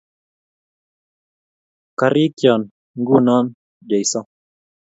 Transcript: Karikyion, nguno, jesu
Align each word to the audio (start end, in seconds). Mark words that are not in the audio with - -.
Karikyion, 1.99 2.61
nguno, 2.99 3.35
jesu 3.89 4.19